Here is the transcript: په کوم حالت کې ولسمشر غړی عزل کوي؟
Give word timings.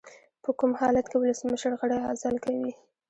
په 0.43 0.49
کوم 0.59 0.71
حالت 0.79 1.05
کې 1.09 1.17
ولسمشر 1.19 1.71
غړی 1.79 1.97
عزل 2.09 2.35
کوي؟ 2.45 2.71